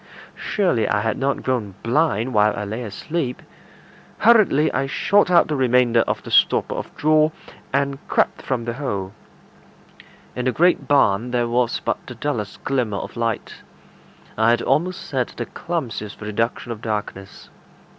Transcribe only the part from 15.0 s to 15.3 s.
said